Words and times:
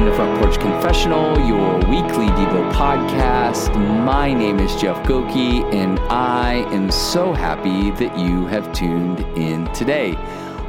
welcome 0.00 0.16
to 0.16 0.16
Front 0.16 0.40
Porch 0.42 0.58
Confessional, 0.58 1.38
your 1.46 1.76
weekly 1.90 2.28
Devo 2.28 2.72
podcast. 2.72 3.76
My 4.02 4.32
name 4.32 4.58
is 4.58 4.74
Jeff 4.80 4.96
Goki, 5.06 5.62
and 5.74 6.00
I 6.08 6.64
am 6.72 6.90
so 6.90 7.34
happy 7.34 7.90
that 7.90 8.18
you 8.18 8.46
have 8.46 8.72
tuned 8.72 9.20
in 9.36 9.70
today. 9.74 10.14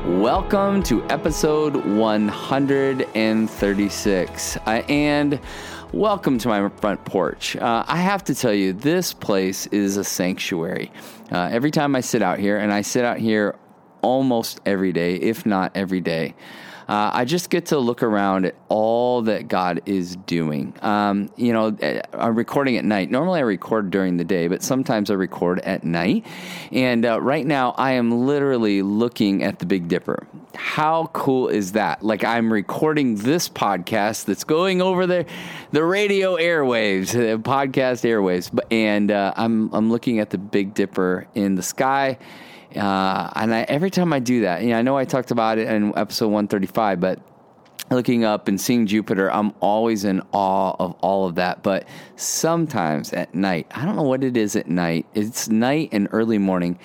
Welcome 0.05 0.83
to 0.83 1.01
episode 1.05 1.77
136, 1.77 4.57
uh, 4.57 4.83
and 4.89 5.39
welcome 5.93 6.37
to 6.37 6.49
my 6.49 6.67
front 6.67 7.05
porch. 7.05 7.55
Uh, 7.55 7.85
I 7.87 8.01
have 8.01 8.25
to 8.25 8.35
tell 8.35 8.53
you, 8.53 8.73
this 8.73 9.13
place 9.13 9.65
is 9.67 9.95
a 9.95 10.03
sanctuary. 10.03 10.91
Uh, 11.31 11.47
every 11.49 11.71
time 11.71 11.95
I 11.95 12.01
sit 12.01 12.21
out 12.21 12.37
here, 12.37 12.57
and 12.57 12.73
I 12.73 12.81
sit 12.81 13.05
out 13.05 13.19
here 13.19 13.55
almost 14.01 14.59
every 14.65 14.91
day, 14.91 15.15
if 15.15 15.45
not 15.45 15.71
every 15.73 16.01
day 16.01 16.35
uh, 16.91 17.09
I 17.13 17.23
just 17.23 17.49
get 17.49 17.67
to 17.67 17.79
look 17.79 18.03
around 18.03 18.43
at 18.43 18.55
all 18.67 19.21
that 19.21 19.47
God 19.47 19.81
is 19.85 20.17
doing. 20.17 20.73
Um, 20.81 21.31
you 21.37 21.53
know, 21.53 21.67
uh, 21.67 22.01
I'm 22.11 22.35
recording 22.35 22.75
at 22.75 22.83
night. 22.83 23.09
Normally 23.09 23.39
I 23.39 23.43
record 23.43 23.91
during 23.91 24.17
the 24.17 24.25
day, 24.25 24.49
but 24.49 24.61
sometimes 24.61 25.09
I 25.09 25.13
record 25.13 25.59
at 25.61 25.85
night. 25.85 26.25
And 26.69 27.05
uh, 27.05 27.21
right 27.21 27.45
now 27.45 27.75
I 27.77 27.93
am 27.93 28.25
literally 28.27 28.81
looking 28.81 29.41
at 29.41 29.59
the 29.59 29.65
Big 29.65 29.87
Dipper. 29.87 30.27
How 30.53 31.05
cool 31.13 31.47
is 31.47 31.71
that? 31.71 32.03
Like 32.03 32.25
I'm 32.25 32.51
recording 32.51 33.15
this 33.15 33.47
podcast 33.47 34.25
that's 34.25 34.43
going 34.43 34.81
over 34.81 35.07
the 35.07 35.25
the 35.71 35.85
radio 35.85 36.35
airwaves, 36.35 37.13
the 37.13 37.41
podcast 37.41 38.03
airwaves, 38.03 38.51
and 38.69 39.11
uh, 39.11 39.33
I'm 39.37 39.73
I'm 39.73 39.89
looking 39.89 40.19
at 40.19 40.29
the 40.29 40.37
Big 40.37 40.73
Dipper 40.73 41.25
in 41.35 41.55
the 41.55 41.63
sky 41.63 42.17
uh, 42.75 43.31
and 43.35 43.53
I, 43.53 43.65
every 43.67 43.89
time 43.89 44.13
I 44.13 44.19
do 44.19 44.41
that, 44.41 44.63
you 44.63 44.69
know, 44.69 44.77
I 44.77 44.81
know 44.81 44.97
I 44.97 45.05
talked 45.05 45.31
about 45.31 45.57
it 45.57 45.67
in 45.67 45.97
episode 45.97 46.27
135, 46.27 46.99
but 46.99 47.19
looking 47.91 48.23
up 48.23 48.47
and 48.47 48.59
seeing 48.59 48.87
Jupiter, 48.87 49.31
I'm 49.31 49.53
always 49.59 50.05
in 50.05 50.21
awe 50.31 50.75
of 50.79 50.93
all 51.01 51.27
of 51.27 51.35
that. 51.35 51.63
But 51.63 51.87
sometimes 52.15 53.13
at 53.13 53.35
night, 53.35 53.67
I 53.71 53.85
don't 53.85 53.95
know 53.95 54.03
what 54.03 54.23
it 54.23 54.37
is 54.37 54.55
at 54.55 54.67
night. 54.67 55.05
It's 55.13 55.49
night 55.49 55.89
and 55.91 56.07
early 56.11 56.37
morning. 56.37 56.79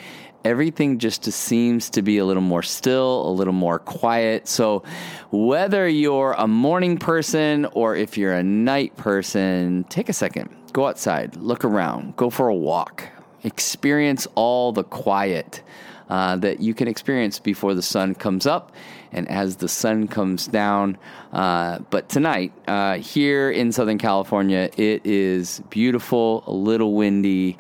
Everything 0.44 0.98
just 0.98 1.24
seems 1.24 1.90
to 1.90 2.02
be 2.02 2.18
a 2.18 2.24
little 2.24 2.42
more 2.42 2.62
still, 2.62 3.28
a 3.28 3.32
little 3.32 3.52
more 3.52 3.80
quiet. 3.80 4.46
So, 4.46 4.84
whether 5.32 5.88
you're 5.88 6.36
a 6.38 6.46
morning 6.46 6.98
person 6.98 7.66
or 7.72 7.96
if 7.96 8.16
you're 8.16 8.34
a 8.34 8.44
night 8.44 8.96
person, 8.96 9.84
take 9.88 10.08
a 10.08 10.12
second, 10.12 10.54
go 10.72 10.86
outside, 10.86 11.34
look 11.36 11.64
around, 11.64 12.14
go 12.14 12.30
for 12.30 12.46
a 12.46 12.54
walk, 12.54 13.08
experience 13.46 14.26
all 14.34 14.72
the 14.72 14.84
quiet 14.84 15.62
uh, 16.10 16.36
that 16.36 16.60
you 16.60 16.74
can 16.74 16.88
experience 16.88 17.38
before 17.38 17.74
the 17.74 17.82
sun 17.82 18.14
comes 18.14 18.46
up 18.46 18.72
and 19.12 19.28
as 19.28 19.56
the 19.56 19.68
sun 19.68 20.08
comes 20.08 20.46
down. 20.46 20.98
Uh, 21.32 21.78
but 21.90 22.08
tonight, 22.08 22.52
uh, 22.68 22.98
here 22.98 23.50
in 23.50 23.72
Southern 23.72 23.98
California, 23.98 24.68
it 24.76 25.04
is 25.06 25.62
beautiful, 25.70 26.44
a 26.46 26.52
little 26.52 26.94
windy. 26.94 27.56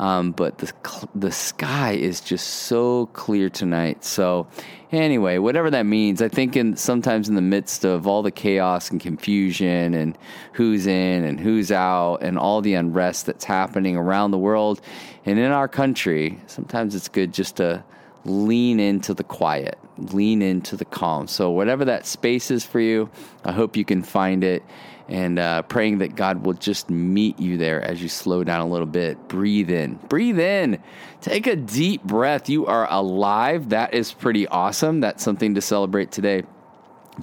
Um, 0.00 0.32
but 0.32 0.56
the 0.58 0.72
the 1.14 1.30
sky 1.30 1.92
is 1.92 2.22
just 2.22 2.46
so 2.46 3.06
clear 3.12 3.50
tonight. 3.50 4.02
So 4.02 4.46
anyway, 4.90 5.36
whatever 5.36 5.70
that 5.70 5.84
means, 5.84 6.22
I 6.22 6.28
think 6.28 6.56
in 6.56 6.74
sometimes 6.76 7.28
in 7.28 7.34
the 7.34 7.42
midst 7.42 7.84
of 7.84 8.06
all 8.06 8.22
the 8.22 8.30
chaos 8.30 8.90
and 8.90 8.98
confusion 8.98 9.92
and 9.92 10.16
who's 10.54 10.86
in 10.86 11.24
and 11.24 11.38
who's 11.38 11.70
out 11.70 12.22
and 12.22 12.38
all 12.38 12.62
the 12.62 12.72
unrest 12.72 13.26
that's 13.26 13.44
happening 13.44 13.94
around 13.94 14.30
the 14.30 14.38
world 14.38 14.80
and 15.26 15.38
in 15.38 15.50
our 15.52 15.68
country, 15.68 16.40
sometimes 16.46 16.94
it's 16.94 17.08
good 17.08 17.34
just 17.34 17.56
to 17.56 17.84
lean 18.24 18.80
into 18.80 19.12
the 19.12 19.24
quiet, 19.24 19.78
lean 19.98 20.40
into 20.40 20.76
the 20.76 20.84
calm. 20.84 21.26
So 21.26 21.50
whatever 21.50 21.84
that 21.84 22.06
space 22.06 22.50
is 22.50 22.64
for 22.64 22.80
you, 22.80 23.10
I 23.44 23.52
hope 23.52 23.76
you 23.76 23.84
can 23.84 24.02
find 24.02 24.42
it 24.44 24.62
and 25.10 25.40
uh, 25.40 25.62
praying 25.62 25.98
that 25.98 26.14
God 26.14 26.46
will 26.46 26.54
just 26.54 26.88
meet 26.88 27.38
you 27.40 27.58
there 27.58 27.82
as 27.82 28.00
you 28.00 28.08
slow 28.08 28.44
down 28.44 28.60
a 28.60 28.66
little 28.66 28.86
bit. 28.86 29.28
Breathe 29.28 29.68
in, 29.68 29.96
breathe 30.08 30.38
in, 30.38 30.80
take 31.20 31.48
a 31.48 31.56
deep 31.56 32.04
breath. 32.04 32.48
You 32.48 32.66
are 32.66 32.86
alive. 32.90 33.70
That 33.70 33.92
is 33.92 34.12
pretty 34.12 34.46
awesome. 34.46 35.00
That's 35.00 35.22
something 35.24 35.56
to 35.56 35.60
celebrate 35.60 36.12
today. 36.12 36.44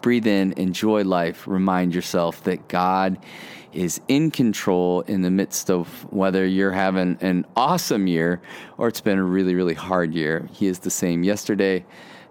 Breathe 0.02 0.28
in, 0.28 0.52
enjoy 0.54 1.04
life, 1.04 1.48
remind 1.48 1.96
yourself 1.96 2.44
that 2.44 2.68
God 2.68 3.18
is 3.72 4.02
in 4.10 4.32
control 4.32 5.02
in 5.02 5.22
the 5.22 5.32
midst 5.32 5.70
of 5.70 5.88
whether 6.12 6.46
you're 6.46 6.72
having 6.72 7.18
an 7.22 7.46
awesome 7.56 8.06
year 8.08 8.42
or 8.78 8.90
it's 8.90 9.02
been 9.02 9.18
a 9.18 9.24
really, 9.24 9.56
really 9.56 9.74
hard 9.74 10.14
year. 10.14 10.48
He 10.52 10.68
is 10.68 10.80
the 10.80 10.90
same 10.90 11.24
yesterday, 11.24 11.86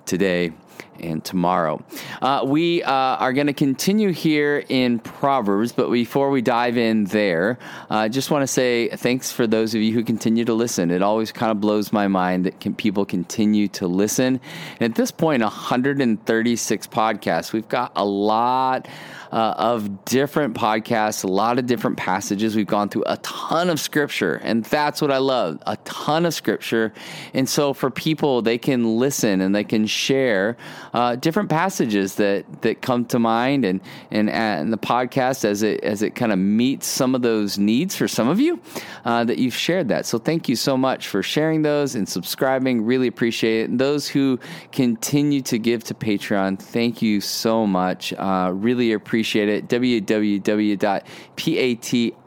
today, 0.04 0.52
and 1.00 1.24
tomorrow. 1.24 1.82
Uh, 2.22 2.42
we 2.46 2.82
uh, 2.82 2.90
are 2.90 3.32
going 3.32 3.46
to 3.46 3.52
continue 3.52 4.12
here 4.12 4.64
in 4.68 4.98
Proverbs, 4.98 5.72
but 5.72 5.90
before 5.90 6.30
we 6.30 6.42
dive 6.42 6.76
in 6.76 7.04
there, 7.04 7.58
I 7.90 8.06
uh, 8.06 8.08
just 8.08 8.30
want 8.30 8.42
to 8.42 8.46
say 8.46 8.88
thanks 8.88 9.32
for 9.32 9.46
those 9.46 9.74
of 9.74 9.82
you 9.82 9.92
who 9.92 10.04
continue 10.04 10.44
to 10.44 10.54
listen. 10.54 10.90
It 10.90 11.02
always 11.02 11.32
kind 11.32 11.50
of 11.50 11.60
blows 11.60 11.92
my 11.92 12.08
mind 12.08 12.46
that 12.46 12.60
can, 12.60 12.74
people 12.74 13.04
continue 13.04 13.68
to 13.68 13.86
listen. 13.86 14.40
And 14.80 14.90
at 14.90 14.94
this 14.94 15.10
point, 15.10 15.42
136 15.42 16.86
podcasts. 16.86 17.52
We've 17.52 17.68
got 17.68 17.92
a 17.96 18.04
lot 18.04 18.88
uh, 19.32 19.54
of 19.58 20.04
different 20.04 20.54
podcasts, 20.54 21.24
a 21.24 21.28
lot 21.28 21.58
of 21.58 21.66
different 21.66 21.96
passages. 21.96 22.56
We've 22.56 22.66
gone 22.66 22.88
through 22.88 23.04
a 23.06 23.16
ton 23.18 23.70
of 23.70 23.80
scripture, 23.80 24.36
and 24.36 24.64
that's 24.64 25.02
what 25.02 25.10
I 25.10 25.18
love 25.18 25.58
a 25.66 25.76
ton 25.78 26.26
of 26.26 26.34
scripture. 26.34 26.92
And 27.34 27.48
so 27.48 27.72
for 27.72 27.90
people, 27.90 28.42
they 28.42 28.58
can 28.58 28.98
listen 28.98 29.40
and 29.40 29.54
they 29.54 29.64
can 29.64 29.86
share 29.86 30.56
uh, 30.94 31.16
different 31.16 31.48
passages 31.48 32.14
that, 32.16 32.44
that 32.62 32.82
come 32.82 33.04
to 33.06 33.18
mind 33.18 33.64
and, 33.64 33.80
and, 34.10 34.30
and 34.30 34.72
the 34.72 34.78
podcast 34.78 35.44
as 35.44 35.62
it, 35.62 35.82
as 35.84 36.02
it 36.02 36.14
kind 36.14 36.32
of 36.32 36.38
meets 36.38 36.86
some 36.86 37.14
of 37.14 37.22
those 37.22 37.58
needs 37.58 37.96
for 37.96 38.08
some 38.08 38.28
of 38.28 38.40
you 38.40 38.60
uh, 39.04 39.24
that 39.24 39.38
you've 39.38 39.54
shared 39.54 39.88
that. 39.88 40.06
So 40.06 40.18
thank 40.18 40.48
you 40.48 40.56
so 40.56 40.76
much 40.76 41.08
for 41.08 41.22
sharing 41.22 41.62
those 41.62 41.94
and 41.94 42.08
subscribing. 42.08 42.84
Really 42.84 43.06
appreciate 43.06 43.62
it. 43.62 43.70
And 43.70 43.78
those 43.78 44.08
who 44.08 44.38
continue 44.72 45.42
to 45.42 45.58
give 45.58 45.84
to 45.84 45.94
Patreon, 45.94 46.58
thank 46.58 47.02
you 47.02 47.20
so 47.20 47.66
much. 47.66 48.12
Uh, 48.12 48.50
really 48.54 48.92
appreciate 48.92 49.48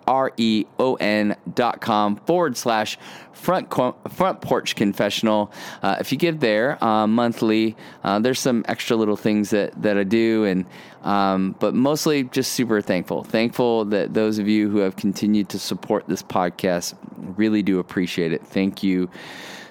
appreciate 0.09 1.35
dot 1.53 1.81
com 1.81 2.15
forward 2.15 2.57
slash 2.57 2.97
front 3.31 3.69
front 4.11 4.41
porch 4.41 4.75
confessional. 4.75 5.51
Uh, 5.81 5.95
if 5.99 6.11
you 6.11 6.17
give 6.17 6.39
there 6.39 6.83
uh, 6.83 7.07
monthly, 7.07 7.75
uh, 8.03 8.19
there's 8.19 8.39
some 8.39 8.65
extra 8.67 8.97
little 8.97 9.15
things 9.15 9.51
that 9.51 9.81
that 9.81 9.97
I 9.97 10.03
do, 10.03 10.45
and 10.45 10.65
um, 11.03 11.55
but 11.59 11.73
mostly 11.73 12.23
just 12.23 12.53
super 12.53 12.81
thankful. 12.81 13.23
Thankful 13.23 13.85
that 13.85 14.13
those 14.13 14.39
of 14.39 14.47
you 14.47 14.69
who 14.69 14.79
have 14.79 14.95
continued 14.95 15.49
to 15.49 15.59
support 15.59 16.07
this 16.07 16.23
podcast 16.23 16.95
really 17.37 17.61
do 17.61 17.79
appreciate 17.79 18.33
it. 18.33 18.45
Thank 18.45 18.83
you 18.83 19.09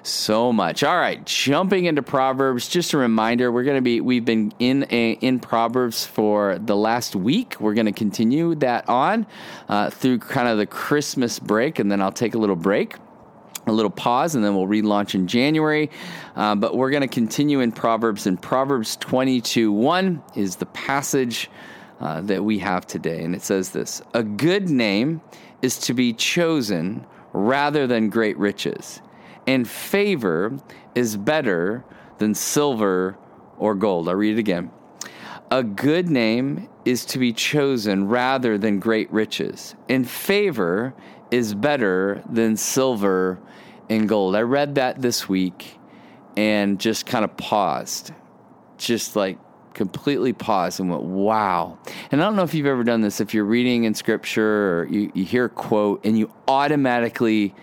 so 0.08 0.52
much. 0.52 0.82
All 0.82 0.96
right, 0.96 1.24
jumping 1.24 1.84
into 1.84 2.02
Proverbs. 2.02 2.68
Just 2.68 2.92
a 2.92 2.98
reminder, 2.98 3.52
we're 3.52 3.64
going 3.64 3.76
to 3.76 3.82
be 3.82 4.00
we've 4.00 4.24
been 4.24 4.52
in 4.58 4.86
a, 4.90 5.12
in 5.12 5.40
Proverbs 5.40 6.04
for 6.06 6.58
the 6.58 6.76
last 6.76 7.14
week. 7.14 7.60
We're 7.60 7.74
going 7.74 7.86
to 7.86 7.92
continue 7.92 8.54
that 8.56 8.88
on 8.88 9.26
uh, 9.68 9.90
through 9.90 10.18
kind 10.18 10.48
of 10.48 10.58
the 10.58 10.66
Christmas 10.66 11.38
break, 11.38 11.78
and 11.78 11.90
then 11.90 12.00
I'll 12.00 12.12
take 12.12 12.34
a 12.34 12.38
little 12.38 12.56
break 12.56 12.96
a 13.66 13.72
little 13.72 13.90
pause 13.90 14.34
and 14.34 14.42
then 14.42 14.56
we'll 14.56 14.66
relaunch 14.66 15.14
in 15.14 15.26
January. 15.26 15.90
Uh, 16.36 16.54
but 16.54 16.74
we're 16.74 16.90
going 16.90 17.02
to 17.02 17.08
continue 17.08 17.60
in 17.60 17.70
Proverbs, 17.70 18.26
and 18.26 18.40
Proverbs 18.40 18.96
22 18.96 19.70
1 19.70 20.22
is 20.34 20.56
the 20.56 20.66
passage 20.66 21.50
uh, 22.00 22.20
that 22.22 22.44
we 22.44 22.58
have 22.58 22.86
today. 22.86 23.22
And 23.22 23.34
it 23.34 23.42
says 23.42 23.70
this 23.70 24.02
A 24.14 24.22
good 24.22 24.70
name 24.70 25.20
is 25.62 25.78
to 25.80 25.94
be 25.94 26.12
chosen 26.12 27.04
rather 27.32 27.86
than 27.86 28.08
great 28.08 28.38
riches, 28.38 29.00
and 29.48 29.66
favor 29.66 30.52
is 30.94 31.16
better 31.16 31.82
than 32.18 32.34
silver 32.34 33.16
or 33.56 33.74
gold. 33.74 34.06
I'll 34.06 34.14
read 34.14 34.34
it 34.34 34.38
again. 34.38 34.70
A 35.50 35.62
good 35.62 36.10
name 36.10 36.68
is 36.84 37.06
to 37.06 37.18
be 37.18 37.32
chosen 37.32 38.08
rather 38.08 38.58
than 38.58 38.78
great 38.78 39.10
riches, 39.10 39.74
and 39.88 40.06
favor 40.06 40.92
is 41.30 41.54
better 41.54 42.22
than 42.28 42.58
silver 42.58 43.40
and 43.88 44.06
gold. 44.06 44.36
I 44.36 44.42
read 44.42 44.74
that 44.74 45.00
this 45.00 45.30
week 45.30 45.78
and 46.36 46.78
just 46.78 47.06
kind 47.06 47.24
of 47.24 47.34
paused, 47.38 48.12
just 48.76 49.16
like 49.16 49.38
completely 49.72 50.34
paused 50.34 50.78
and 50.78 50.90
went, 50.90 51.04
wow. 51.04 51.78
And 52.12 52.20
I 52.20 52.24
don't 52.26 52.36
know 52.36 52.42
if 52.42 52.52
you've 52.52 52.66
ever 52.66 52.84
done 52.84 53.00
this, 53.00 53.18
if 53.18 53.32
you're 53.32 53.44
reading 53.44 53.84
in 53.84 53.94
scripture 53.94 54.80
or 54.80 54.88
you, 54.90 55.10
you 55.14 55.24
hear 55.24 55.46
a 55.46 55.48
quote 55.48 56.04
and 56.04 56.18
you 56.18 56.30
automatically 56.46 57.54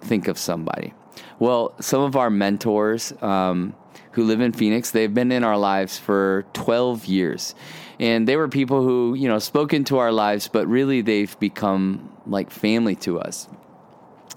think 0.00 0.26
of 0.26 0.38
somebody. 0.38 0.94
Well, 1.38 1.74
some 1.80 2.02
of 2.02 2.16
our 2.16 2.30
mentors 2.30 3.12
um, 3.22 3.74
who 4.12 4.24
live 4.24 4.40
in 4.40 4.52
Phoenix, 4.52 4.90
they've 4.90 5.12
been 5.12 5.30
in 5.30 5.44
our 5.44 5.56
lives 5.56 5.98
for 5.98 6.44
12 6.54 7.06
years. 7.06 7.54
And 8.00 8.26
they 8.26 8.36
were 8.36 8.48
people 8.48 8.82
who, 8.82 9.14
you 9.14 9.28
know, 9.28 9.38
spoke 9.38 9.72
into 9.72 9.98
our 9.98 10.12
lives, 10.12 10.48
but 10.48 10.66
really 10.66 11.00
they've 11.00 11.38
become 11.38 12.12
like 12.26 12.50
family 12.50 12.96
to 12.96 13.20
us. 13.20 13.48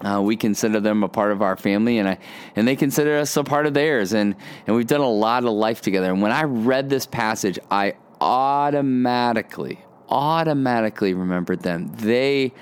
Uh, 0.00 0.20
we 0.20 0.36
consider 0.36 0.80
them 0.80 1.04
a 1.04 1.08
part 1.08 1.30
of 1.30 1.42
our 1.42 1.56
family, 1.56 1.98
and 1.98 2.08
I, 2.08 2.18
and 2.56 2.66
they 2.66 2.74
consider 2.74 3.18
us 3.18 3.36
a 3.36 3.44
part 3.44 3.66
of 3.66 3.74
theirs, 3.74 4.12
and 4.12 4.34
and 4.66 4.74
we've 4.74 4.86
done 4.88 5.00
a 5.00 5.08
lot 5.08 5.44
of 5.44 5.52
life 5.52 5.80
together. 5.80 6.10
And 6.10 6.20
when 6.20 6.32
I 6.32 6.42
read 6.42 6.90
this 6.90 7.06
passage, 7.06 7.56
I 7.70 7.94
automatically, 8.20 9.78
automatically 10.08 11.14
remembered 11.14 11.60
them. 11.60 11.92
They 11.94 12.52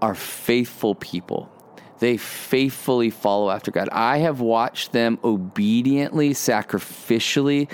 are 0.00 0.16
faithful 0.16 0.96
people. 0.96 1.48
They 2.02 2.16
faithfully 2.16 3.10
follow 3.10 3.48
after 3.48 3.70
God. 3.70 3.88
I 3.92 4.18
have 4.18 4.40
watched 4.40 4.90
them 4.90 5.20
obediently, 5.22 6.30
sacrificially, 6.30 7.70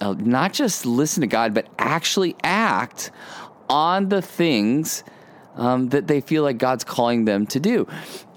uh, 0.00 0.14
not 0.18 0.54
just 0.54 0.86
listen 0.86 1.20
to 1.20 1.26
God, 1.26 1.52
but 1.52 1.68
actually 1.78 2.36
act 2.42 3.10
on 3.68 4.08
the 4.08 4.22
things 4.22 5.04
um, 5.56 5.90
that 5.90 6.06
they 6.06 6.22
feel 6.22 6.42
like 6.42 6.56
God's 6.56 6.84
calling 6.84 7.26
them 7.26 7.46
to 7.48 7.60
do. 7.60 7.86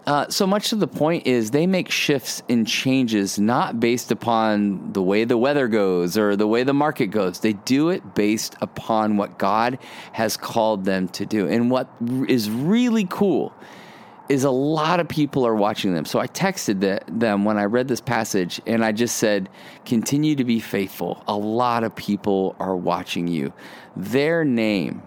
Uh, 0.05 0.27
so 0.27 0.45
much 0.45 0.71
to 0.71 0.75
the 0.75 0.87
point 0.89 1.25
is 1.25 1.51
they 1.51 1.67
make 1.67 1.89
shifts 1.89 2.43
and 2.49 2.67
changes 2.67 3.39
not 3.39 3.79
based 3.79 4.11
upon 4.11 4.91
the 4.91 5.01
way 5.01 5.23
the 5.23 5.37
weather 5.37 5.69
goes 5.69 6.17
or 6.17 6.35
the 6.35 6.47
way 6.47 6.63
the 6.63 6.73
market 6.73 7.07
goes. 7.07 7.39
They 7.39 7.53
do 7.53 7.87
it 7.91 8.13
based 8.13 8.57
upon 8.59 9.15
what 9.15 9.39
God 9.39 9.79
has 10.11 10.35
called 10.35 10.83
them 10.83 11.07
to 11.09 11.25
do. 11.25 11.47
And 11.47 11.71
what 11.71 11.87
is 12.27 12.49
really 12.49 13.07
cool 13.09 13.53
is 14.29 14.43
a 14.43 14.51
lot 14.51 14.99
of 14.99 15.09
people 15.09 15.45
are 15.45 15.55
watching 15.55 15.95
them. 15.95 16.05
So 16.05 16.19
I 16.19 16.27
texted 16.27 16.79
the, 16.81 17.01
them 17.07 17.45
when 17.45 17.57
I 17.57 17.65
read 17.65 17.87
this 17.87 17.99
passage 17.99 18.61
and 18.67 18.85
I 18.85 18.91
just 18.91 19.17
said, 19.17 19.49
continue 19.85 20.35
to 20.35 20.43
be 20.43 20.59
faithful. 20.59 21.23
A 21.27 21.35
lot 21.35 21.83
of 21.83 21.95
people 21.95 22.55
are 22.59 22.75
watching 22.75 23.27
you. 23.27 23.51
Their 23.95 24.45
name 24.45 25.01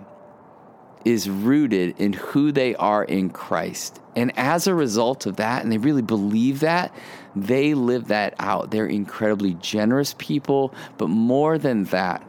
is 1.05 1.31
rooted 1.31 1.99
in 2.01 2.13
who 2.13 2.53
they 2.53 2.75
are 2.77 3.05
in 3.05 3.31
Christ. 3.31 4.01
And 4.15 4.37
as 4.37 4.67
a 4.67 4.75
result 4.75 5.27
of 5.27 5.37
that, 5.37 5.63
and 5.63 5.73
they 5.73 5.79
really 5.79 6.03
believe 6.03 6.61
that, 6.61 6.95
they 7.35 7.75
live 7.75 8.09
that 8.09 8.35
out. 8.39 8.71
They're 8.71 8.87
incredibly 8.87 9.55
generous 9.55 10.15
people, 10.19 10.75
but 10.99 11.09
more 11.09 11.59
than 11.59 11.85
that, 11.85 12.23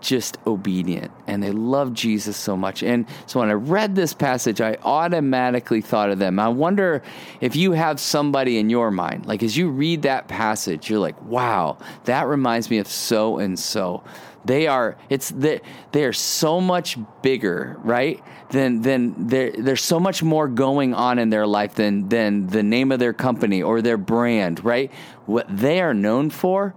just 0.00 0.38
obedient 0.46 1.10
and 1.26 1.42
they 1.42 1.52
love 1.52 1.92
Jesus 1.92 2.36
so 2.36 2.56
much. 2.56 2.82
And 2.82 3.06
so 3.26 3.40
when 3.40 3.50
I 3.50 3.54
read 3.54 3.94
this 3.94 4.14
passage, 4.14 4.60
I 4.60 4.76
automatically 4.82 5.80
thought 5.80 6.10
of 6.10 6.18
them. 6.18 6.38
I 6.38 6.48
wonder 6.48 7.02
if 7.40 7.56
you 7.56 7.72
have 7.72 8.00
somebody 8.00 8.58
in 8.58 8.70
your 8.70 8.90
mind, 8.90 9.26
like 9.26 9.42
as 9.42 9.56
you 9.56 9.70
read 9.70 10.02
that 10.02 10.28
passage, 10.28 10.90
you're 10.90 10.98
like, 10.98 11.20
wow, 11.22 11.78
that 12.04 12.26
reminds 12.26 12.70
me 12.70 12.78
of 12.78 12.88
so 12.88 13.38
and 13.38 13.58
so. 13.58 14.02
They 14.44 14.66
are 14.66 14.96
it's 15.10 15.30
that 15.30 15.62
they 15.92 16.04
are 16.04 16.14
so 16.14 16.62
much 16.62 16.96
bigger, 17.20 17.76
right? 17.80 18.22
Than 18.48 18.80
than 18.80 19.28
there 19.28 19.52
there's 19.52 19.82
so 19.82 20.00
much 20.00 20.22
more 20.22 20.48
going 20.48 20.94
on 20.94 21.18
in 21.18 21.28
their 21.28 21.46
life 21.46 21.74
than 21.74 22.08
than 22.08 22.46
the 22.46 22.62
name 22.62 22.90
of 22.90 22.98
their 22.98 23.12
company 23.12 23.62
or 23.62 23.82
their 23.82 23.98
brand, 23.98 24.64
right? 24.64 24.90
What 25.26 25.46
they 25.54 25.82
are 25.82 25.92
known 25.92 26.30
for 26.30 26.74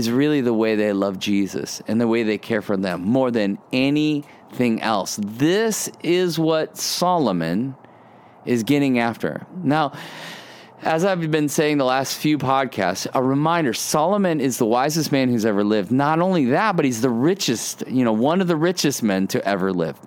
is 0.00 0.10
really 0.10 0.40
the 0.40 0.54
way 0.54 0.76
they 0.76 0.94
love 0.94 1.18
Jesus 1.18 1.82
and 1.86 2.00
the 2.00 2.08
way 2.08 2.22
they 2.22 2.38
care 2.38 2.62
for 2.62 2.74
them 2.74 3.02
more 3.02 3.30
than 3.30 3.58
anything 3.70 4.80
else. 4.80 5.20
This 5.22 5.90
is 6.02 6.38
what 6.38 6.78
Solomon 6.78 7.76
is 8.46 8.62
getting 8.62 8.98
after. 8.98 9.46
Now, 9.62 9.92
as 10.80 11.04
I've 11.04 11.30
been 11.30 11.50
saying 11.50 11.76
the 11.76 11.84
last 11.84 12.16
few 12.16 12.38
podcasts, 12.38 13.06
a 13.12 13.22
reminder 13.22 13.74
Solomon 13.74 14.40
is 14.40 14.56
the 14.56 14.64
wisest 14.64 15.12
man 15.12 15.28
who's 15.28 15.44
ever 15.44 15.62
lived. 15.62 15.92
Not 15.92 16.20
only 16.20 16.46
that, 16.46 16.76
but 16.76 16.86
he's 16.86 17.02
the 17.02 17.10
richest, 17.10 17.86
you 17.86 18.02
know, 18.02 18.14
one 18.14 18.40
of 18.40 18.48
the 18.48 18.56
richest 18.56 19.02
men 19.02 19.26
to 19.28 19.46
ever 19.46 19.70
live 19.70 19.98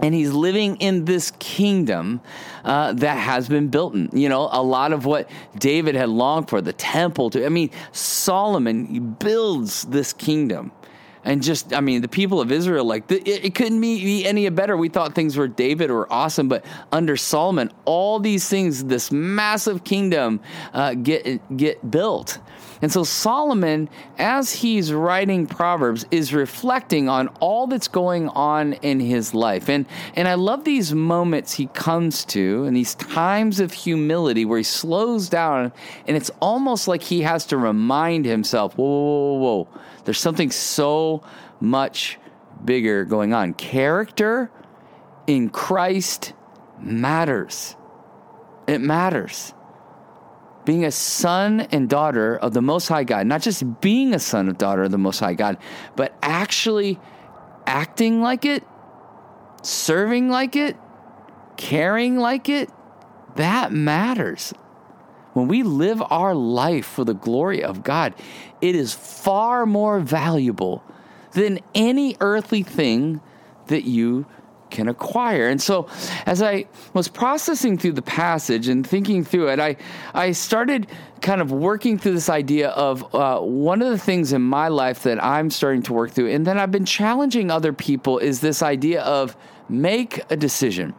and 0.00 0.14
he's 0.14 0.32
living 0.32 0.76
in 0.76 1.04
this 1.04 1.32
kingdom 1.38 2.20
uh, 2.64 2.92
that 2.94 3.16
has 3.16 3.48
been 3.48 3.68
built 3.68 3.94
in. 3.94 4.10
You 4.12 4.28
know, 4.28 4.48
a 4.50 4.62
lot 4.62 4.92
of 4.92 5.04
what 5.04 5.30
David 5.58 5.94
had 5.94 6.08
longed 6.08 6.48
for, 6.48 6.60
the 6.60 6.72
temple. 6.72 7.30
To 7.30 7.44
I 7.44 7.48
mean, 7.48 7.70
Solomon 7.92 9.16
builds 9.18 9.82
this 9.84 10.12
kingdom, 10.12 10.72
and 11.24 11.42
just 11.42 11.74
I 11.74 11.80
mean, 11.80 12.02
the 12.02 12.08
people 12.08 12.40
of 12.40 12.52
Israel, 12.52 12.84
like 12.84 13.10
it, 13.10 13.26
it 13.26 13.54
couldn't 13.54 13.80
be 13.80 14.24
any 14.24 14.48
better. 14.50 14.76
We 14.76 14.88
thought 14.88 15.14
things 15.14 15.36
were 15.36 15.48
David 15.48 15.90
were 15.90 16.10
awesome, 16.12 16.48
but 16.48 16.64
under 16.92 17.16
Solomon, 17.16 17.72
all 17.84 18.20
these 18.20 18.48
things, 18.48 18.84
this 18.84 19.10
massive 19.10 19.84
kingdom, 19.84 20.40
uh, 20.72 20.94
get 20.94 21.56
get 21.56 21.90
built. 21.90 22.38
And 22.80 22.92
so 22.92 23.04
Solomon, 23.04 23.88
as 24.18 24.52
he's 24.52 24.92
writing 24.92 25.46
Proverbs, 25.46 26.06
is 26.10 26.32
reflecting 26.32 27.08
on 27.08 27.28
all 27.40 27.66
that's 27.66 27.88
going 27.88 28.28
on 28.30 28.74
in 28.74 29.00
his 29.00 29.34
life. 29.34 29.68
And, 29.68 29.86
and 30.14 30.28
I 30.28 30.34
love 30.34 30.64
these 30.64 30.94
moments 30.94 31.54
he 31.54 31.66
comes 31.68 32.24
to 32.26 32.64
and 32.64 32.76
these 32.76 32.94
times 32.94 33.60
of 33.60 33.72
humility 33.72 34.44
where 34.44 34.58
he 34.58 34.64
slows 34.64 35.28
down 35.28 35.72
and 36.06 36.16
it's 36.16 36.30
almost 36.40 36.86
like 36.86 37.02
he 37.02 37.22
has 37.22 37.46
to 37.46 37.56
remind 37.56 38.24
himself, 38.24 38.76
whoa, 38.76 38.86
whoa, 38.86 39.32
whoa, 39.32 39.64
whoa. 39.64 39.80
There's 40.04 40.20
something 40.20 40.50
so 40.50 41.22
much 41.60 42.18
bigger 42.64 43.04
going 43.04 43.34
on. 43.34 43.54
Character 43.54 44.50
in 45.26 45.50
Christ 45.50 46.32
matters. 46.80 47.74
It 48.66 48.80
matters 48.80 49.54
being 50.68 50.84
a 50.84 50.92
son 50.92 51.62
and 51.72 51.88
daughter 51.88 52.36
of 52.36 52.52
the 52.52 52.60
Most 52.60 52.88
High 52.88 53.04
God, 53.04 53.26
not 53.26 53.40
just 53.40 53.80
being 53.80 54.12
a 54.12 54.18
son 54.18 54.48
and 54.48 54.58
daughter 54.58 54.82
of 54.82 54.90
the 54.90 54.98
Most 54.98 55.18
High 55.18 55.32
God, 55.32 55.56
but 55.96 56.14
actually 56.20 57.00
acting 57.66 58.20
like 58.20 58.44
it, 58.44 58.62
serving 59.62 60.28
like 60.28 60.56
it, 60.56 60.76
caring 61.56 62.18
like 62.18 62.50
it, 62.50 62.70
that 63.36 63.72
matters. 63.72 64.52
When 65.32 65.48
we 65.48 65.62
live 65.62 66.02
our 66.10 66.34
life 66.34 66.84
for 66.84 67.02
the 67.02 67.14
glory 67.14 67.64
of 67.64 67.82
God, 67.82 68.12
it 68.60 68.74
is 68.74 68.92
far 68.92 69.64
more 69.64 70.00
valuable 70.00 70.84
than 71.32 71.60
any 71.74 72.14
earthly 72.20 72.62
thing 72.62 73.22
that 73.68 73.84
you 73.84 74.26
can 74.70 74.88
acquire. 74.88 75.48
And 75.48 75.60
so, 75.60 75.88
as 76.26 76.42
I 76.42 76.66
was 76.94 77.08
processing 77.08 77.78
through 77.78 77.92
the 77.92 78.02
passage 78.02 78.68
and 78.68 78.86
thinking 78.86 79.24
through 79.24 79.48
it, 79.48 79.60
I, 79.60 79.76
I 80.14 80.32
started 80.32 80.86
kind 81.20 81.40
of 81.40 81.50
working 81.50 81.98
through 81.98 82.12
this 82.12 82.28
idea 82.28 82.70
of 82.70 83.14
uh, 83.14 83.40
one 83.40 83.82
of 83.82 83.90
the 83.90 83.98
things 83.98 84.32
in 84.32 84.42
my 84.42 84.68
life 84.68 85.02
that 85.02 85.22
I'm 85.22 85.50
starting 85.50 85.82
to 85.82 85.92
work 85.92 86.12
through, 86.12 86.30
and 86.30 86.46
then 86.46 86.58
I've 86.58 86.72
been 86.72 86.84
challenging 86.84 87.50
other 87.50 87.72
people 87.72 88.18
is 88.18 88.40
this 88.40 88.62
idea 88.62 89.02
of 89.02 89.36
make 89.68 90.20
a 90.30 90.36
decision. 90.36 90.94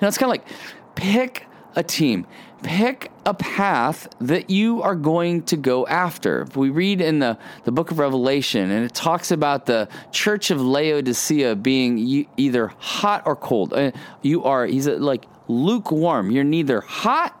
Know, 0.00 0.08
it's 0.08 0.18
kind 0.18 0.28
of 0.28 0.30
like 0.30 0.46
pick 0.94 1.46
a 1.76 1.82
team 1.82 2.26
pick 2.64 3.12
a 3.26 3.34
path 3.34 4.08
that 4.20 4.50
you 4.50 4.82
are 4.82 4.94
going 4.94 5.42
to 5.42 5.56
go 5.56 5.86
after. 5.86 6.46
We 6.54 6.70
read 6.70 7.00
in 7.00 7.20
the, 7.20 7.38
the 7.64 7.72
book 7.72 7.90
of 7.90 7.98
Revelation, 7.98 8.70
and 8.70 8.84
it 8.84 8.94
talks 8.94 9.30
about 9.30 9.66
the 9.66 9.88
church 10.12 10.50
of 10.50 10.60
Laodicea 10.60 11.56
being 11.56 12.26
either 12.36 12.68
hot 12.78 13.22
or 13.26 13.36
cold. 13.36 13.72
Uh, 13.72 13.92
you 14.22 14.44
are, 14.44 14.66
he's 14.66 14.86
like 14.86 15.24
lukewarm. 15.48 16.30
You're 16.30 16.44
neither 16.44 16.80
hot 16.80 17.40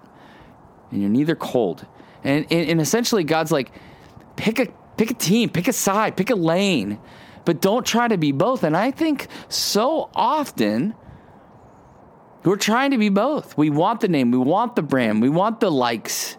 and 0.90 1.00
you're 1.00 1.10
neither 1.10 1.34
cold. 1.34 1.86
And, 2.22 2.46
and, 2.50 2.70
and 2.70 2.80
essentially, 2.80 3.24
God's 3.24 3.52
like, 3.52 3.70
pick 4.36 4.58
a, 4.58 4.66
pick 4.96 5.10
a 5.10 5.14
team, 5.14 5.50
pick 5.50 5.68
a 5.68 5.72
side, 5.72 6.16
pick 6.16 6.30
a 6.30 6.34
lane, 6.34 6.98
but 7.44 7.60
don't 7.60 7.84
try 7.84 8.08
to 8.08 8.16
be 8.16 8.32
both. 8.32 8.62
And 8.62 8.76
I 8.76 8.90
think 8.90 9.28
so 9.48 10.08
often, 10.14 10.94
we're 12.44 12.56
trying 12.56 12.90
to 12.90 12.98
be 12.98 13.08
both. 13.08 13.56
We 13.56 13.70
want 13.70 14.00
the 14.00 14.08
name, 14.08 14.30
we 14.30 14.38
want 14.38 14.76
the 14.76 14.82
brand, 14.82 15.22
we 15.22 15.28
want 15.28 15.60
the 15.60 15.70
likes, 15.70 16.36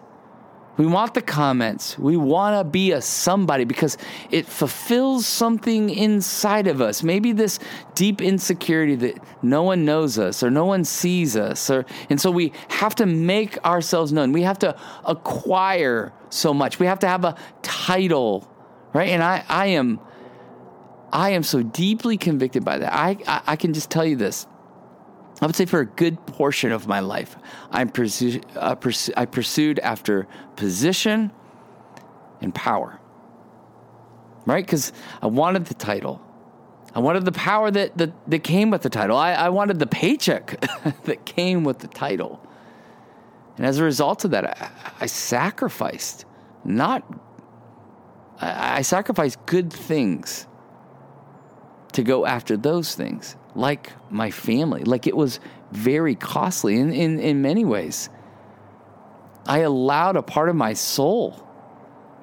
we 0.76 0.86
want 0.86 1.14
the 1.14 1.22
comments, 1.22 1.98
we 1.98 2.16
want 2.16 2.58
to 2.58 2.70
be 2.70 2.92
a 2.92 3.00
somebody 3.00 3.64
because 3.64 3.96
it 4.30 4.46
fulfills 4.46 5.26
something 5.26 5.90
inside 5.90 6.66
of 6.66 6.80
us. 6.80 7.02
Maybe 7.02 7.32
this 7.32 7.58
deep 7.94 8.20
insecurity 8.20 8.94
that 8.96 9.18
no 9.42 9.62
one 9.62 9.84
knows 9.84 10.18
us 10.18 10.42
or 10.42 10.50
no 10.50 10.64
one 10.64 10.84
sees 10.84 11.36
us, 11.36 11.70
or 11.70 11.86
and 12.10 12.20
so 12.20 12.30
we 12.30 12.52
have 12.68 12.94
to 12.96 13.06
make 13.06 13.62
ourselves 13.64 14.12
known. 14.12 14.32
We 14.32 14.42
have 14.42 14.58
to 14.60 14.76
acquire 15.04 16.12
so 16.30 16.52
much. 16.52 16.78
We 16.78 16.86
have 16.86 17.00
to 17.00 17.08
have 17.08 17.24
a 17.24 17.36
title, 17.62 18.48
right? 18.92 19.08
And 19.08 19.22
I, 19.22 19.44
I 19.48 19.66
am, 19.68 19.98
I 21.10 21.30
am 21.30 21.42
so 21.42 21.62
deeply 21.62 22.16
convicted 22.16 22.64
by 22.64 22.78
that. 22.78 22.92
I, 22.92 23.16
I, 23.26 23.42
I 23.46 23.56
can 23.56 23.72
just 23.72 23.90
tell 23.90 24.04
you 24.04 24.16
this 24.16 24.46
I 25.40 25.46
would 25.46 25.54
say 25.54 25.66
for 25.66 25.80
a 25.80 25.86
good 25.86 26.24
portion 26.26 26.72
of 26.72 26.86
my 26.86 27.00
life, 27.00 27.36
pursu- 27.70 28.42
uh, 28.56 28.74
pursu- 28.76 29.12
I 29.16 29.26
pursued 29.26 29.78
after 29.80 30.26
position 30.56 31.30
and 32.40 32.54
power. 32.54 32.98
Right? 34.46 34.64
Because 34.64 34.92
I 35.20 35.26
wanted 35.26 35.66
the 35.66 35.74
title. 35.74 36.22
I 36.94 37.00
wanted 37.00 37.26
the 37.26 37.32
power 37.32 37.70
that, 37.70 37.98
that, 37.98 38.12
that 38.30 38.44
came 38.44 38.70
with 38.70 38.80
the 38.80 38.88
title. 38.88 39.18
I, 39.18 39.32
I 39.32 39.48
wanted 39.50 39.78
the 39.78 39.86
paycheck 39.86 40.58
that 41.04 41.26
came 41.26 41.64
with 41.64 41.80
the 41.80 41.88
title. 41.88 42.40
And 43.58 43.66
as 43.66 43.78
a 43.78 43.84
result 43.84 44.24
of 44.24 44.30
that, 44.30 44.46
I, 44.46 44.70
I 45.00 45.06
sacrificed, 45.06 46.24
not, 46.64 47.02
I, 48.40 48.78
I 48.78 48.82
sacrificed 48.82 49.44
good 49.44 49.70
things 49.70 50.46
to 51.92 52.02
go 52.02 52.24
after 52.24 52.56
those 52.56 52.94
things 52.94 53.36
like 53.56 53.92
my 54.10 54.30
family. 54.30 54.84
Like 54.84 55.06
it 55.06 55.16
was 55.16 55.40
very 55.72 56.14
costly 56.14 56.78
in, 56.78 56.92
in, 56.92 57.18
in 57.18 57.42
many 57.42 57.64
ways. 57.64 58.08
I 59.46 59.60
allowed 59.60 60.16
a 60.16 60.22
part 60.22 60.48
of 60.48 60.56
my 60.56 60.72
soul 60.72 61.46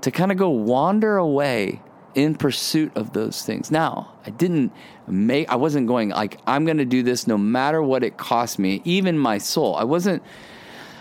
to 0.02 0.12
kind 0.12 0.32
of 0.32 0.38
go 0.38 0.50
wander 0.50 1.18
away 1.18 1.82
in 2.16 2.36
pursuit 2.36 2.96
of 2.96 3.14
those 3.14 3.44
things. 3.44 3.72
Now, 3.72 4.14
I 4.26 4.30
didn't 4.30 4.72
make, 5.08 5.50
I 5.50 5.56
wasn't 5.56 5.88
going 5.88 6.10
like, 6.10 6.40
I'm 6.46 6.66
going 6.66 6.78
to 6.78 6.86
do 6.86 7.02
this 7.02 7.26
no 7.26 7.38
matter 7.38 7.82
what 7.82 8.04
it 8.04 8.18
costs 8.18 8.60
me, 8.60 8.82
even 8.86 9.18
my 9.18 9.38
soul. 9.38 9.76
I 9.76 9.84
wasn't, 9.84 10.22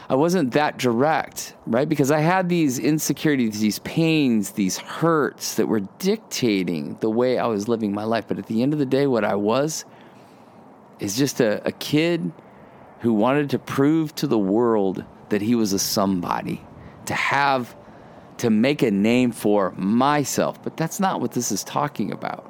I 0.09 0.15
wasn't 0.15 0.53
that 0.53 0.79
direct, 0.79 1.55
right? 1.67 1.89
Because 1.89 2.11
I 2.11 2.21
had 2.21 2.49
these 2.49 2.79
insecurities, 2.79 3.61
these 3.61 3.79
pains, 3.81 4.53
these 4.53 4.79
hurts 4.79 5.57
that 5.57 5.67
were 5.67 5.81
dictating 5.99 6.97
the 7.01 7.11
way 7.11 7.39
I 7.39 7.47
was 7.47 7.69
living 7.69 7.93
my 7.93 8.05
life. 8.05 8.27
But 8.29 8.39
at 8.39 8.47
the 8.47 8.63
end 8.63 8.73
of 8.73 8.79
the 8.79 8.87
day, 8.87 9.07
what 9.07 9.25
I 9.25 9.35
was 9.35 9.85
is 11.03 11.17
just 11.17 11.41
a, 11.41 11.67
a 11.67 11.73
kid 11.73 12.33
who 13.01 13.13
wanted 13.13 13.51
to 13.51 13.59
prove 13.59 14.15
to 14.15 14.29
the 14.29 14.39
world 14.39 15.05
that 15.31 15.43
he 15.43 15.57
was 15.57 15.73
a 15.73 15.79
somebody, 15.79 16.65
to 17.07 17.15
have 17.15 17.75
to 18.39 18.49
make 18.51 18.83
a 18.83 18.91
name 18.91 19.33
for 19.33 19.73
myself. 19.73 20.63
But 20.63 20.77
that's 20.77 21.01
not 21.01 21.21
what 21.21 21.33
this 21.33 21.51
is 21.51 21.65
talking 21.65 22.13
about. 22.13 22.49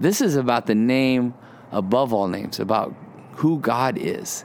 This 0.00 0.20
is 0.20 0.34
about 0.34 0.66
the 0.66 0.74
name 0.74 1.34
above 1.70 2.12
all 2.12 2.26
names, 2.26 2.58
about 2.58 2.94
who 3.36 3.60
God 3.60 3.96
is 3.96 4.44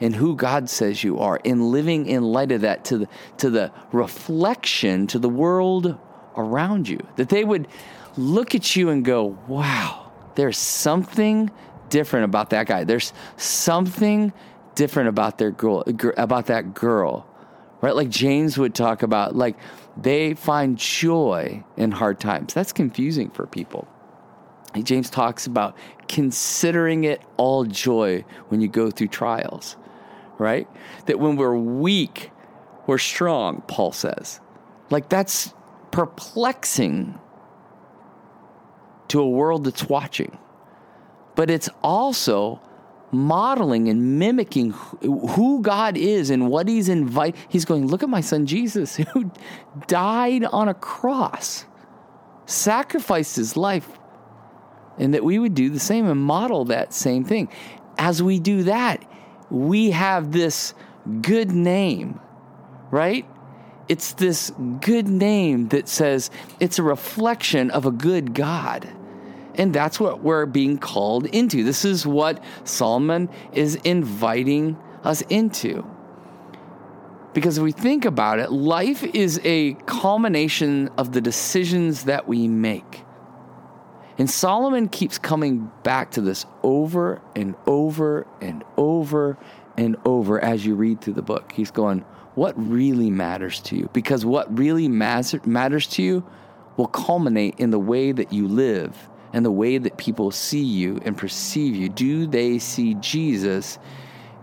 and 0.00 0.12
who 0.12 0.34
God 0.34 0.68
says 0.68 1.04
you 1.04 1.20
are, 1.20 1.40
and 1.44 1.70
living 1.70 2.06
in 2.06 2.24
light 2.24 2.50
of 2.50 2.62
that 2.62 2.84
to 2.86 2.98
the, 2.98 3.08
to 3.36 3.50
the 3.50 3.70
reflection 3.92 5.06
to 5.06 5.20
the 5.20 5.28
world 5.28 5.96
around 6.36 6.88
you. 6.88 6.98
That 7.14 7.28
they 7.28 7.44
would 7.44 7.68
look 8.16 8.56
at 8.56 8.74
you 8.74 8.88
and 8.88 9.04
go, 9.04 9.38
wow, 9.46 10.10
there's 10.34 10.58
something 10.58 11.52
different 11.92 12.24
about 12.24 12.50
that 12.50 12.66
guy. 12.66 12.82
There's 12.82 13.12
something 13.36 14.32
different 14.74 15.08
about 15.08 15.38
their 15.38 15.52
girl, 15.52 15.84
about 16.16 16.46
that 16.46 16.74
girl 16.74 17.28
right? 17.82 17.94
Like 17.94 18.08
James 18.08 18.56
would 18.56 18.74
talk 18.74 19.02
about, 19.02 19.36
like 19.36 19.56
they 19.96 20.32
find 20.32 20.78
joy 20.78 21.62
in 21.76 21.90
hard 21.90 22.18
times. 22.18 22.54
That's 22.54 22.72
confusing 22.72 23.28
for 23.28 23.46
people. 23.46 23.86
James 24.82 25.10
talks 25.10 25.46
about 25.46 25.76
considering 26.08 27.04
it 27.04 27.20
all 27.36 27.66
joy 27.66 28.24
when 28.48 28.62
you 28.62 28.68
go 28.68 28.90
through 28.90 29.08
trials, 29.08 29.76
right? 30.38 30.66
That 31.06 31.18
when 31.18 31.36
we're 31.36 31.56
weak, 31.56 32.30
we're 32.86 32.96
strong, 32.96 33.62
Paul 33.66 33.92
says. 33.92 34.40
Like 34.88 35.10
that's 35.10 35.52
perplexing 35.90 37.18
to 39.08 39.20
a 39.20 39.28
world 39.28 39.64
that's 39.64 39.84
watching. 39.90 40.38
But 41.34 41.50
it's 41.50 41.68
also 41.82 42.60
modeling 43.12 43.88
and 43.88 44.18
mimicking 44.18 44.70
who 45.02 45.60
God 45.60 45.96
is 45.96 46.30
and 46.30 46.48
what 46.48 46.66
He's 46.66 46.88
invite. 46.88 47.36
He's 47.48 47.64
going, 47.64 47.86
look 47.86 48.02
at 48.02 48.08
my 48.08 48.22
son 48.22 48.46
Jesus 48.46 48.96
who 49.12 49.30
died 49.86 50.44
on 50.44 50.68
a 50.68 50.74
cross, 50.74 51.66
sacrificed 52.46 53.36
his 53.36 53.56
life, 53.56 53.88
and 54.98 55.14
that 55.14 55.24
we 55.24 55.38
would 55.38 55.54
do 55.54 55.70
the 55.70 55.80
same 55.80 56.08
and 56.08 56.20
model 56.20 56.64
that 56.66 56.92
same 56.92 57.24
thing. 57.24 57.48
As 57.98 58.22
we 58.22 58.38
do 58.38 58.64
that, 58.64 59.04
we 59.50 59.90
have 59.90 60.32
this 60.32 60.74
good 61.20 61.52
name, 61.52 62.18
right? 62.90 63.26
It's 63.88 64.14
this 64.14 64.50
good 64.80 65.08
name 65.08 65.68
that 65.68 65.88
says 65.88 66.30
it's 66.60 66.78
a 66.78 66.82
reflection 66.82 67.70
of 67.70 67.84
a 67.84 67.90
good 67.90 68.32
God. 68.32 68.88
And 69.54 69.74
that's 69.74 70.00
what 70.00 70.22
we're 70.22 70.46
being 70.46 70.78
called 70.78 71.26
into. 71.26 71.62
This 71.62 71.84
is 71.84 72.06
what 72.06 72.42
Solomon 72.64 73.28
is 73.52 73.76
inviting 73.76 74.78
us 75.04 75.22
into. 75.22 75.84
Because 77.34 77.58
if 77.58 77.64
we 77.64 77.72
think 77.72 78.04
about 78.04 78.38
it, 78.38 78.52
life 78.52 79.02
is 79.02 79.40
a 79.44 79.74
culmination 79.86 80.88
of 80.98 81.12
the 81.12 81.20
decisions 81.20 82.04
that 82.04 82.28
we 82.28 82.46
make. 82.46 83.04
And 84.18 84.28
Solomon 84.28 84.88
keeps 84.88 85.18
coming 85.18 85.70
back 85.82 86.10
to 86.12 86.20
this 86.20 86.44
over 86.62 87.22
and 87.34 87.54
over 87.66 88.26
and 88.40 88.62
over 88.76 89.38
and 89.76 89.96
over 90.04 90.38
as 90.38 90.66
you 90.66 90.74
read 90.74 91.00
through 91.00 91.14
the 91.14 91.22
book. 91.22 91.52
He's 91.52 91.70
going, 91.70 92.04
What 92.34 92.54
really 92.56 93.10
matters 93.10 93.60
to 93.60 93.76
you? 93.76 93.88
Because 93.94 94.26
what 94.26 94.56
really 94.56 94.88
matters 94.88 95.86
to 95.88 96.02
you 96.02 96.24
will 96.76 96.86
culminate 96.88 97.58
in 97.58 97.70
the 97.70 97.78
way 97.78 98.12
that 98.12 98.32
you 98.32 98.46
live 98.48 99.08
and 99.32 99.44
the 99.44 99.50
way 99.50 99.78
that 99.78 99.96
people 99.96 100.30
see 100.30 100.62
you 100.62 101.00
and 101.04 101.16
perceive 101.16 101.74
you. 101.74 101.88
Do 101.88 102.26
they 102.26 102.58
see 102.58 102.94
Jesus 102.94 103.78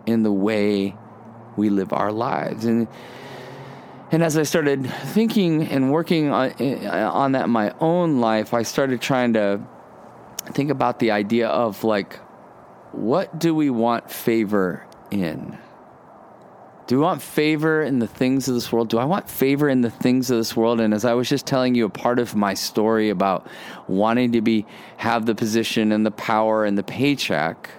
in 0.06 0.24
the 0.24 0.32
way 0.32 0.96
we 1.56 1.70
live 1.70 1.94
our 1.94 2.12
lives? 2.12 2.66
And 2.66 2.88
and 4.12 4.24
as 4.24 4.38
I 4.38 4.44
started 4.44 4.88
thinking 4.88 5.68
and 5.68 5.92
working 5.92 6.30
on, 6.32 6.52
on 6.54 7.34
that 7.34 7.46
in 7.46 7.52
my 7.52 7.76
own 7.80 8.20
life, 8.20 8.56
I 8.56 8.64
started 8.64 9.02
trying 9.02 9.34
to 9.34 9.62
think 10.48 10.72
about 10.72 10.98
the 10.98 11.12
idea 11.12 11.48
of 11.48 11.84
like, 11.84 12.16
what 12.92 13.38
do 13.38 13.54
we 13.54 13.70
want 13.70 14.10
favor 14.10 14.88
in? 15.12 15.60
Do 16.90 16.96
we 16.96 17.04
want 17.04 17.22
favor 17.22 17.84
in 17.84 18.00
the 18.00 18.08
things 18.08 18.48
of 18.48 18.56
this 18.56 18.72
world? 18.72 18.90
Do 18.90 18.98
I 18.98 19.06
want 19.06 19.30
favor 19.30 19.70
in 19.70 19.82
the 19.82 19.92
things 19.92 20.32
of 20.32 20.40
this 20.40 20.56
world? 20.56 20.80
And 20.80 20.92
as 20.92 21.06
I 21.06 21.14
was 21.14 21.30
just 21.30 21.46
telling 21.46 21.76
you 21.76 21.86
a 21.86 21.90
part 21.90 22.18
of 22.18 22.36
my 22.36 22.56
story 22.56 23.12
about 23.12 23.46
wanting 23.88 24.32
to 24.32 24.42
be 24.42 24.66
have 24.98 25.28
the 25.28 25.36
position 25.36 25.92
and 25.92 26.04
the 26.04 26.10
power 26.10 26.66
and 26.66 26.76
the 26.76 26.82
paycheck, 26.82 27.70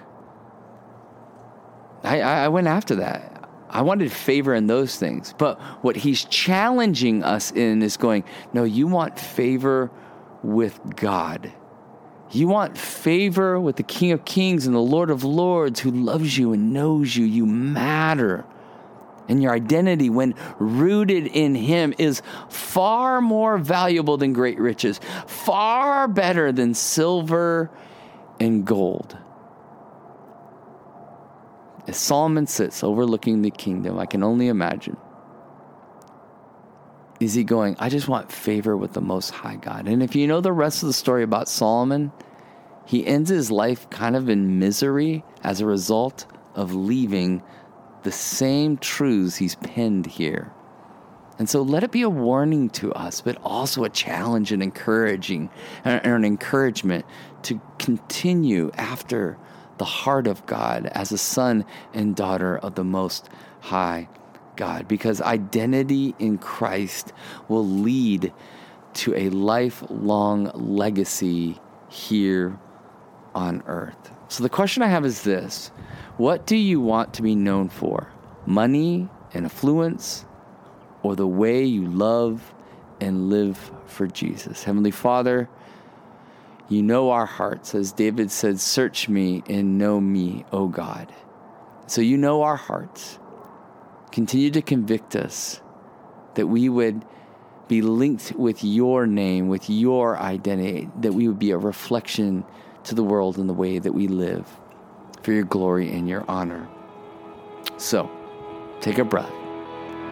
I, 2.05 2.21
I 2.21 2.47
went 2.47 2.67
after 2.67 2.95
that. 2.95 3.49
I 3.69 3.81
wanted 3.81 4.13
favor 4.13 4.55
in 4.55 4.67
those 4.67 4.95
things. 4.95 5.35
But 5.37 5.59
what 5.83 5.97
he's 5.97 6.23
challenging 6.23 7.21
us 7.21 7.51
in 7.51 7.81
is 7.81 7.97
going, 7.97 8.23
no, 8.53 8.63
you 8.63 8.87
want 8.87 9.19
favor 9.19 9.91
with 10.41 10.79
God. 10.95 11.51
You 12.31 12.47
want 12.47 12.77
favor 12.77 13.59
with 13.59 13.75
the 13.75 13.83
King 13.83 14.13
of 14.13 14.23
Kings 14.23 14.67
and 14.67 14.73
the 14.73 14.79
Lord 14.79 15.09
of 15.09 15.25
Lords 15.25 15.81
who 15.81 15.91
loves 15.91 16.37
you 16.37 16.53
and 16.53 16.71
knows 16.71 17.13
you. 17.17 17.25
You 17.25 17.45
matter 17.45 18.45
and 19.31 19.41
your 19.41 19.53
identity, 19.53 20.09
when 20.09 20.35
rooted 20.59 21.25
in 21.25 21.55
Him, 21.55 21.93
is 21.97 22.21
far 22.49 23.21
more 23.21 23.57
valuable 23.57 24.17
than 24.17 24.33
great 24.33 24.59
riches, 24.59 24.99
far 25.25 26.09
better 26.09 26.51
than 26.51 26.73
silver 26.73 27.71
and 28.41 28.65
gold. 28.65 29.17
As 31.87 31.95
Solomon 31.95 32.45
sits 32.45 32.83
overlooking 32.83 33.41
the 33.41 33.51
kingdom, 33.51 33.97
I 33.97 34.05
can 34.05 34.21
only 34.21 34.49
imagine. 34.49 34.97
Is 37.21 37.33
he 37.33 37.45
going, 37.45 37.77
I 37.79 37.87
just 37.87 38.09
want 38.09 38.33
favor 38.33 38.75
with 38.75 38.91
the 38.91 38.99
Most 38.99 39.29
High 39.29 39.55
God? 39.55 39.87
And 39.87 40.03
if 40.03 40.13
you 40.13 40.27
know 40.27 40.41
the 40.41 40.51
rest 40.51 40.83
of 40.83 40.87
the 40.87 40.93
story 40.93 41.23
about 41.23 41.47
Solomon, 41.47 42.11
he 42.85 43.07
ends 43.07 43.29
his 43.29 43.49
life 43.49 43.89
kind 43.89 44.17
of 44.17 44.27
in 44.27 44.59
misery 44.59 45.23
as 45.41 45.61
a 45.61 45.65
result 45.65 46.25
of 46.53 46.73
leaving 46.73 47.41
the 48.03 48.11
same 48.11 48.77
truths 48.77 49.37
he's 49.37 49.55
penned 49.55 50.05
here. 50.05 50.51
And 51.39 51.49
so 51.49 51.61
let 51.61 51.83
it 51.83 51.91
be 51.91 52.03
a 52.03 52.09
warning 52.09 52.69
to 52.71 52.93
us, 52.93 53.21
but 53.21 53.37
also 53.43 53.83
a 53.83 53.89
challenge 53.89 54.51
and 54.51 54.61
encouraging 54.61 55.49
and 55.83 56.05
an 56.05 56.25
encouragement 56.25 57.05
to 57.43 57.59
continue 57.79 58.71
after 58.75 59.37
the 59.77 59.85
heart 59.85 60.27
of 60.27 60.45
God 60.45 60.85
as 60.87 61.11
a 61.11 61.17
son 61.17 61.65
and 61.93 62.15
daughter 62.15 62.57
of 62.57 62.75
the 62.75 62.83
most 62.83 63.27
high 63.61 64.07
God 64.55 64.87
because 64.87 65.21
identity 65.21 66.13
in 66.19 66.37
Christ 66.37 67.13
will 67.47 67.67
lead 67.67 68.31
to 68.93 69.15
a 69.15 69.29
lifelong 69.29 70.51
legacy 70.53 71.59
here 71.89 72.59
on 73.33 73.63
earth. 73.65 74.11
So 74.31 74.43
the 74.43 74.49
question 74.49 74.81
I 74.81 74.87
have 74.87 75.03
is 75.03 75.23
this 75.23 75.71
what 76.15 76.47
do 76.47 76.55
you 76.55 76.79
want 76.79 77.13
to 77.15 77.21
be 77.21 77.35
known 77.35 77.67
for? 77.67 78.07
Money 78.45 79.09
and 79.33 79.45
affluence, 79.45 80.23
or 81.03 81.17
the 81.17 81.27
way 81.27 81.65
you 81.65 81.85
love 81.85 82.53
and 83.01 83.29
live 83.29 83.73
for 83.87 84.07
Jesus? 84.07 84.63
Heavenly 84.63 84.91
Father, 84.91 85.49
you 86.69 86.81
know 86.81 87.09
our 87.09 87.25
hearts. 87.25 87.75
As 87.75 87.91
David 87.91 88.31
said, 88.31 88.61
Search 88.61 89.09
me 89.09 89.43
and 89.49 89.77
know 89.77 89.99
me, 89.99 90.45
O 90.53 90.69
God. 90.69 91.13
So 91.87 91.99
you 91.99 92.15
know 92.15 92.41
our 92.43 92.55
hearts. 92.55 93.19
Continue 94.13 94.51
to 94.51 94.61
convict 94.61 95.13
us 95.13 95.59
that 96.35 96.47
we 96.47 96.69
would 96.69 97.03
be 97.67 97.81
linked 97.81 98.31
with 98.37 98.63
your 98.63 99.05
name, 99.05 99.49
with 99.49 99.69
your 99.69 100.17
identity, 100.17 100.89
that 101.01 101.13
we 101.13 101.27
would 101.27 101.39
be 101.39 101.51
a 101.51 101.57
reflection 101.57 102.45
to 102.85 102.95
the 102.95 103.03
world 103.03 103.37
in 103.37 103.47
the 103.47 103.53
way 103.53 103.79
that 103.79 103.93
we 103.93 104.07
live 104.07 104.47
for 105.21 105.31
your 105.33 105.43
glory 105.43 105.91
and 105.91 106.09
your 106.09 106.25
honor. 106.27 106.67
So, 107.77 108.09
take 108.79 108.97
a 108.97 109.05
breath, 109.05 109.33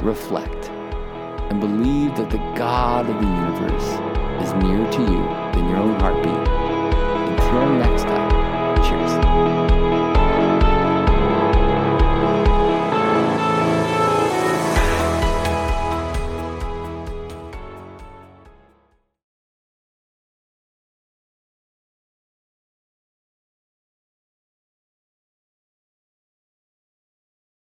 reflect, 0.01 0.69
and 1.49 1.59
believe 1.59 2.15
that 2.17 2.29
the 2.29 2.37
God 2.55 3.09
of 3.09 3.15
the 3.15 3.27
universe 3.27 3.83
is 4.45 4.53
nearer 4.63 4.91
to 4.91 5.01
you 5.01 5.23
than 5.53 5.67
your 5.67 5.77
own 5.77 5.99
heartbeat. 5.99 6.47
Until 7.27 7.69
next 7.77 8.03
time. 8.03 8.28